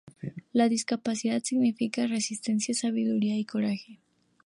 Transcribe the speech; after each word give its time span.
La 0.51 0.67
discapacidad 0.67 1.43
significa 1.43 2.07
resistencia, 2.07 2.73
sabiduría, 2.73 3.35
coraje. 3.45 3.99